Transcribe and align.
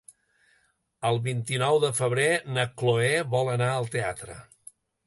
El 1.09 1.19
vint-i-nou 1.27 1.77
de 1.85 1.91
febrer 1.99 2.27
na 2.57 2.67
Chloé 2.81 3.13
vol 3.37 3.57
anar 3.59 3.71
al 3.77 3.93
teatre. 3.99 4.43